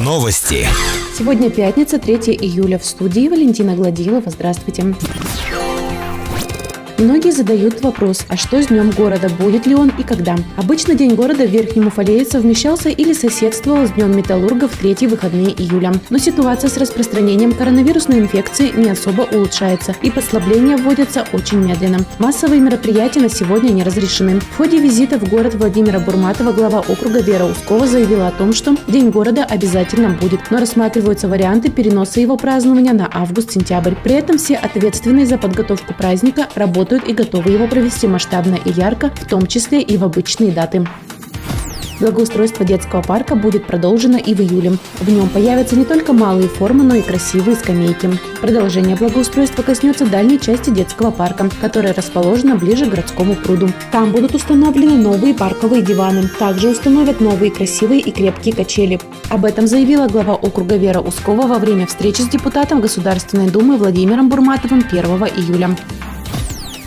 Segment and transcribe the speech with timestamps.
[0.00, 0.66] Новости.
[1.16, 2.78] Сегодня пятница, 3 июля.
[2.78, 4.28] В студии Валентина Гладилова.
[4.30, 4.82] Здравствуйте.
[7.22, 10.34] Многие задают вопрос, а что с Днем города, будет ли он и когда?
[10.56, 15.52] Обычно День города в Верхнем Уфалее совмещался или соседствовал с Днем металлурга в третьи выходные
[15.52, 15.92] июля.
[16.10, 22.04] Но ситуация с распространением коронавирусной инфекции не особо улучшается, и послабления вводятся очень медленно.
[22.18, 24.40] Массовые мероприятия на сегодня не разрешены.
[24.40, 28.74] В ходе визита в город Владимира Бурматова глава округа Вера Ускова заявила о том, что
[28.88, 33.94] День города обязательно будет, но рассматриваются варианты переноса его празднования на август-сентябрь.
[34.02, 38.72] При этом все ответственные за подготовку праздника работают работают и готовы его провести масштабно и
[38.72, 40.86] ярко, в том числе и в обычные даты.
[42.00, 44.72] Благоустройство детского парка будет продолжено и в июле.
[44.98, 48.10] В нем появятся не только малые формы, но и красивые скамейки.
[48.40, 53.68] Продолжение благоустройства коснется дальней части детского парка, которая расположена ближе к городскому пруду.
[53.92, 56.28] Там будут установлены новые парковые диваны.
[56.40, 58.98] Также установят новые красивые и крепкие качели.
[59.28, 64.28] Об этом заявила глава округа Вера Ускова во время встречи с депутатом Государственной Думы Владимиром
[64.28, 65.04] Бурматовым 1
[65.36, 65.76] июля.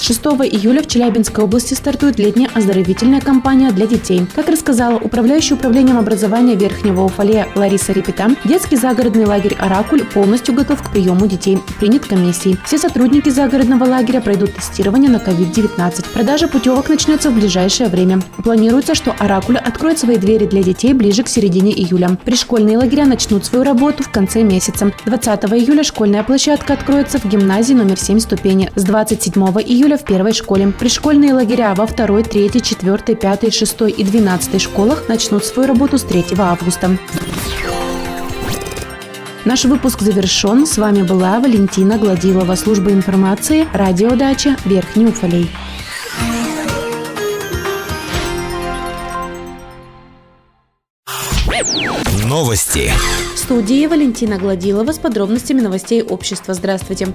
[0.00, 0.18] С 6
[0.50, 4.26] июля в Челябинской области стартует летняя оздоровительная кампания для детей.
[4.34, 10.82] Как рассказала управляющая управлением образования Верхнего Уфалея Лариса Репета, детский загородный лагерь «Оракуль» полностью готов
[10.82, 12.56] к приему детей, принят комиссией.
[12.64, 16.12] Все сотрудники загородного лагеря пройдут тестирование на COVID-19.
[16.14, 18.22] Продажа путевок начнется в ближайшее время.
[18.42, 22.16] Планируется, что «Оракуль» откроет свои двери для детей ближе к середине июля.
[22.24, 24.92] Пришкольные лагеря начнут свою работу в конце месяца.
[25.04, 28.70] 20 июля школьная площадка откроется в гимназии номер 7 ступени.
[28.74, 30.72] С 27 июля июля в первой школе.
[30.78, 36.02] Пришкольные лагеря во второй, третьей, четвертой, пятой, шестой и двенадцатой школах начнут свою работу с
[36.02, 36.96] 3 августа.
[39.44, 40.66] Наш выпуск завершен.
[40.66, 45.50] С вами была Валентина Гладилова, служба информации, радиодача Верхний Уфалей.
[52.26, 52.92] Новости.
[53.34, 56.54] В студии Валентина Гладилова с подробностями новостей общества.
[56.54, 57.08] Здравствуйте.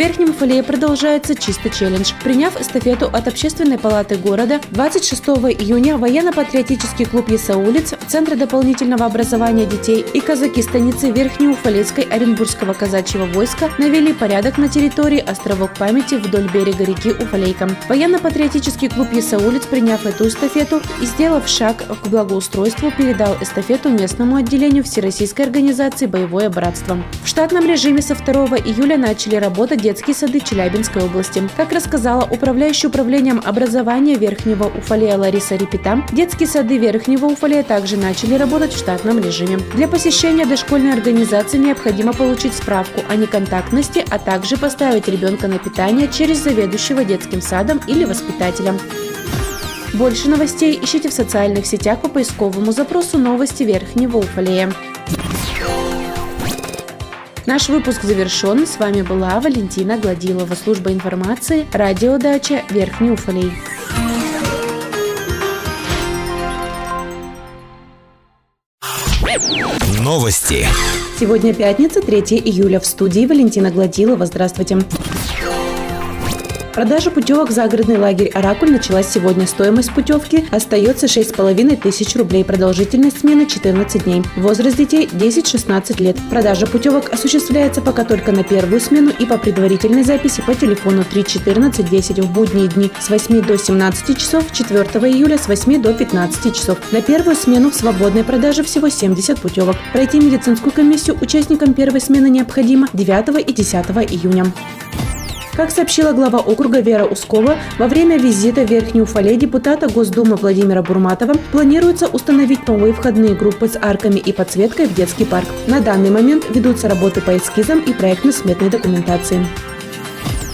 [0.00, 2.12] Верхнем Уфалее продолжается «Чисто челлендж».
[2.24, 5.22] Приняв эстафету от Общественной палаты города, 26
[5.60, 13.68] июня военно-патриотический клуб «Ясаулиц», Центр дополнительного образования детей и казаки станицы Верхнеуфалейской Оренбургского казачьего войска
[13.76, 17.68] навели порядок на территории островок памяти вдоль берега реки Уфалейка.
[17.86, 24.82] Военно-патриотический клуб «Ясаулиц», приняв эту эстафету и сделав шаг к благоустройству, передал эстафету местному отделению
[24.82, 26.96] Всероссийской организации «Боевое братство».
[27.22, 28.32] В штатном режиме со 2
[28.64, 31.42] июля начали работать детские сады Челябинской области.
[31.56, 38.34] Как рассказала управляющая управлением образования Верхнего Уфалея Лариса Репета, детские сады Верхнего Уфалея также начали
[38.34, 39.58] работать в штатном режиме.
[39.74, 46.06] Для посещения дошкольной организации необходимо получить справку о неконтактности, а также поставить ребенка на питание
[46.06, 48.74] через заведующего детским садом или воспитателя.
[49.94, 54.72] Больше новостей ищите в социальных сетях по поисковому запросу «Новости Верхнего Уфалея».
[57.46, 58.66] Наш выпуск завершен.
[58.66, 63.52] С вами была Валентина Гладилова, служба информации, радиодача Верхний Уфалей.
[69.98, 70.66] Новости.
[71.18, 72.80] Сегодня пятница, 3 июля.
[72.80, 74.26] В студии Валентина Гладилова.
[74.26, 74.78] Здравствуйте.
[76.72, 79.46] Продажа путевок в загородный лагерь «Оракуль» началась сегодня.
[79.48, 82.44] Стоимость путевки остается 6,5 тысяч рублей.
[82.44, 84.22] Продолжительность смены 14 дней.
[84.36, 86.16] Возраст детей 10-16 лет.
[86.30, 92.20] Продажа путевок осуществляется пока только на первую смену и по предварительной записи по телефону 31410
[92.20, 94.80] в будние дни с 8 до 17 часов, 4
[95.10, 96.78] июля с 8 до 15 часов.
[96.92, 99.74] На первую смену в свободной продаже всего 70 путевок.
[99.92, 103.74] Пройти медицинскую комиссию участникам первой смены необходимо 9 и 10
[104.12, 104.46] июня.
[105.60, 110.82] Как сообщила глава округа Вера Ускова, во время визита в Верхний Уфалей депутата Госдумы Владимира
[110.82, 115.46] Бурматова планируется установить новые входные группы с арками и подсветкой в детский парк.
[115.66, 119.46] На данный момент ведутся работы по эскизам и проектно-сметной документации.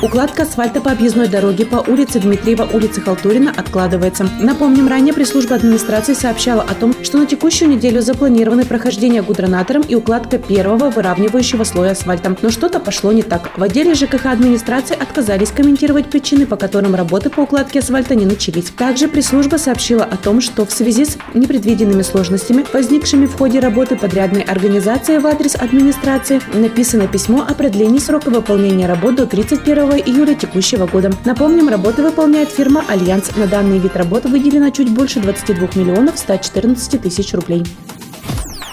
[0.00, 4.28] Укладка асфальта по объездной дороге по улице Дмитриева, улице Халтурина откладывается.
[4.40, 9.96] Напомним, ранее пресс-служба администрации сообщала о том, что на текущую неделю запланированы прохождение гудронатором и
[9.96, 12.36] укладка первого выравнивающего слоя асфальта.
[12.42, 13.50] Но что-то пошло не так.
[13.58, 18.70] В отделе ЖКХ администрации отказались комментировать причины, по которым работы по укладке асфальта не начались.
[18.70, 23.96] Также пресс-служба сообщила о том, что в связи с непредвиденными сложностями, возникшими в ходе работы
[23.96, 30.34] подрядной организации в адрес администрации, написано письмо о продлении срока выполнения работ до 31 июля
[30.34, 31.10] текущего года.
[31.24, 33.36] Напомним, работы выполняет фирма «Альянс».
[33.36, 37.64] На данный вид работы выделено чуть больше 22 миллионов 114 тысяч рублей.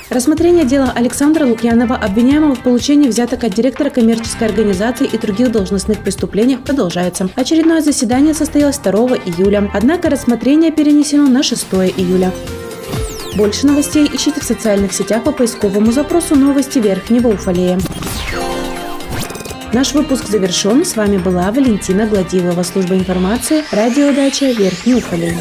[0.09, 5.99] Рассмотрение дела Александра Лукьянова, обвиняемого в получении взяток от директора коммерческой организации и других должностных
[5.99, 7.29] преступлениях, продолжается.
[7.35, 8.91] Очередное заседание состоялось 2
[9.25, 11.65] июля, однако рассмотрение перенесено на 6
[11.97, 12.31] июля.
[13.35, 17.77] Больше новостей ищите в социальных сетях по поисковому запросу «Новости Верхнего Уфалея».
[19.75, 20.85] Наш выпуск завершен.
[20.85, 25.35] С вами была Валентина Гладилова, служба информации, радиодача Верхний Уфалей.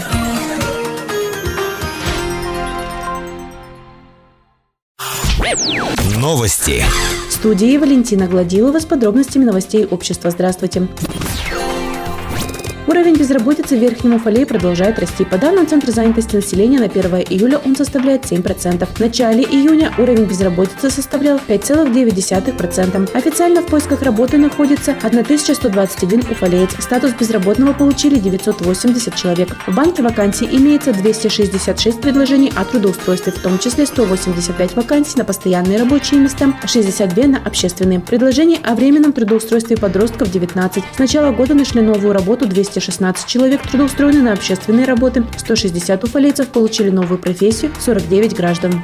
[6.18, 6.82] Новости.
[7.28, 10.30] В студии Валентина Гладилова с подробностями новостей общества.
[10.30, 10.88] Здравствуйте.
[12.94, 15.24] Уровень безработицы в Верхнем Уфалее продолжает расти.
[15.24, 18.86] По данным Центра занятости населения на 1 июля он составляет 7%.
[18.86, 23.10] В начале июня уровень безработицы составлял 5,9%.
[23.12, 26.70] Официально в поисках работы находится 1121 уфалеец.
[26.78, 29.56] Статус безработного получили 980 человек.
[29.66, 35.80] В банке вакансий имеется 266 предложений о трудоустройстве, в том числе 185 вакансий на постоянные
[35.80, 37.98] рабочие места, 62 на общественные.
[37.98, 40.84] Предложений о временном трудоустройстве подростков 19.
[40.94, 46.48] С начала года нашли новую работу 200 216 человек трудоустроены на общественные работы, 160 уфалейцев
[46.48, 48.82] получили новую профессию, 49 граждан.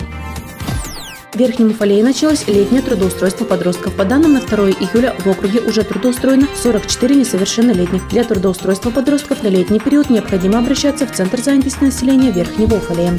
[1.32, 3.94] В Верхнем Уфалее началось летнее трудоустройство подростков.
[3.94, 8.08] По данным на 2 июля в округе уже трудоустроено 44 несовершеннолетних.
[8.08, 13.16] Для трудоустройства подростков на летний период необходимо обращаться в Центр занятости населения Верхнего Уфалея.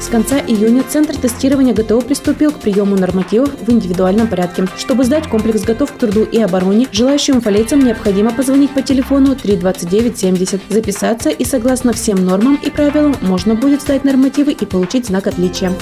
[0.00, 4.66] С конца июня Центр тестирования ГТО приступил к приему нормативов в индивидуальном порядке.
[4.78, 10.60] Чтобы сдать комплекс «Готов к труду и обороне», желающим фалейцам необходимо позвонить по телефону 32970,
[10.68, 15.72] записаться и согласно всем нормам и правилам можно будет сдать нормативы и получить знак отличия.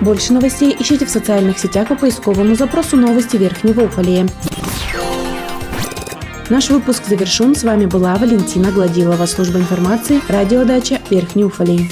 [0.00, 4.28] Больше новостей ищите в социальных сетях по поисковому запросу «Новости Верхнего Уфалея».
[6.50, 7.54] Наш выпуск завершен.
[7.54, 11.90] С вами была Валентина Гладилова, служба информации, радиодача Верхний Уфалей.